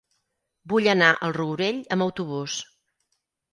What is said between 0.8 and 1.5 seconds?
anar al